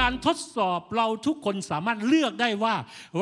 [0.00, 2.74] การทดสอบเราทุกคนสามารถเลือกได้ว่า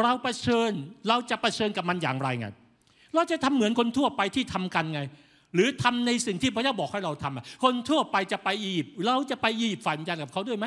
[0.02, 0.70] เราเผชิญ
[1.08, 2.46] เราจะะเผชิญกับมันอย่างไรไง
[3.14, 5.00] เราจะทำเหมือนคนทั่วไปที่ทำกันไง
[5.54, 10.66] หรือทำในสิ่งที่พระเจ้าบอกให้เราทำคนทั่วไปจะไปอียิปต์เราจะไปอียิปต์ฝันยันกับเขาด้วยไหม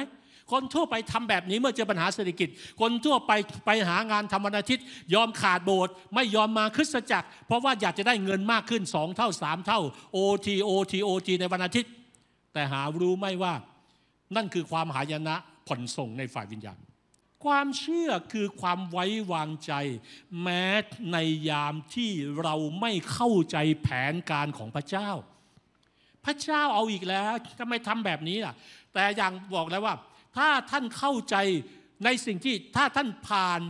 [0.51, 2.49] คนทั่วไปทำแบบนี้เมื่อเจอปัญหาเศรษฐกิจ
[2.81, 3.31] คนทั่วไป
[3.65, 9.79] ไปหางานทำวันอาทิตย์ ยอมขาดโบสถ์ไม่ยอมมาคริสตจักร เพราะว่าอยากจะได้เงินมากขึ้นสองเท่าสามเท่า
[10.13, 11.91] โอทีโอทีโอทีในวันอาทิตย์
[12.53, 13.53] แต่หารู้ไม่ว่า
[14.35, 15.35] นั่นคือความหายนะ
[15.71, 16.79] ผ่อนส่งในฝ่ายวิญญาณ
[17.43, 19.73] ความเชื่อคือความไว้วางใจ
[20.41, 20.65] แม้
[21.13, 21.17] ใน
[21.49, 25.09] ยามที่เราไม่เข้าใจแผนการของพระเจ้า
[26.25, 28.53] พระเจ้าเอาอีกแล้วทำไมทำแบบนี้ล่ะ
[28.93, 29.95] แต่อย่างบอกแล้วว่า
[30.37, 31.35] ถ้าท่านเข้าใจ
[32.05, 33.61] ในสิ่งที่ถ้าท่านผ่าน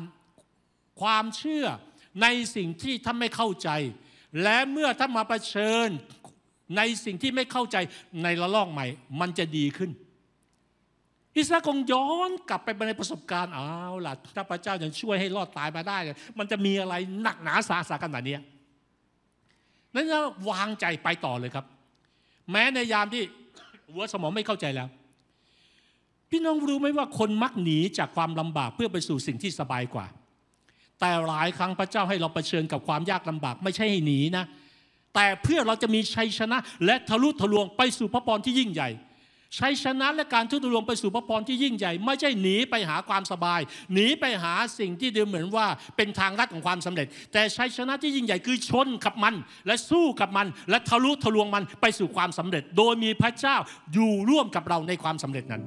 [1.01, 1.65] ความเชื่อ
[2.21, 3.69] ในสิ่งที่ท่านไม่เข้าใจ
[4.43, 5.89] และเมื่อท่านมาประเชิญ
[6.77, 7.77] ในสิ่งที่ไม่เข้าใจ
[8.23, 8.85] ในระลอกใหม่
[9.19, 9.91] มันจะดีขึ้น
[11.37, 13.69] อิสราคงย้อนกลับไปในประสบการณ์เอา
[14.05, 15.97] ล่ะถ้าพระเจ้ายังช่วยให้รอดตายมาได้
[16.39, 18.35] มันจะมีอะไรหนักหนาสาสาขนาดนี้
[19.95, 21.65] นั้นก็วางใจไปต่อเลยครับ
[22.51, 23.23] แม้ในยามที่
[23.91, 24.87] หัวสมองไม่เข้าใจแล้ว
[26.29, 30.05] พี่น้องรู้ไหมว่าคนมักหนีจากความลำบากเพื่อไปสู่สิ่งที่สบายกว่า
[30.99, 34.45] แต่หลายครั้งพระเจ้าให้เราเผชิญกับความยากลำบาก ไม่ใช่ให้หนีนะ
[35.15, 38.89] แต่เพื่อเราจะมีชัยชนะ และทะลุทะลวงไปสู่พระพรที่ยิ่งใหญ่
[39.57, 43.61] ชัยชนะและการทุ่นรวงไปสู่พระพรที่ยิ่งใหญ่ ไม่ใช่หนีไปหาความสบาย
[43.93, 49.35] หนีไปหาสิ่งที่ดูเหมือนว่าเป็นทางลัดของความสำเร็จ แต่ชัยชนะที่ยิ่งใหญ่คือชนกับมัน
[49.67, 53.55] และสู้กับมัน และทะลุทะลวงมันไปสู่ความสำเร็จ โดยมีพระเจ้า
[53.93, 55.63] อยู่ร่วมกับเราในความสำเร็จนั้น